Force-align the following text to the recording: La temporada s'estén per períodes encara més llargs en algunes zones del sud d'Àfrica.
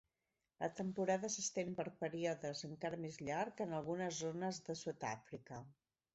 La 0.61 0.69
temporada 0.77 1.29
s'estén 1.33 1.69
per 1.79 1.85
períodes 2.05 2.65
encara 2.69 2.99
més 3.05 3.21
llargs 3.29 3.63
en 3.67 3.77
algunes 3.83 4.19
zones 4.25 4.63
del 4.71 4.81
sud 4.83 5.01
d'Àfrica. 5.07 5.63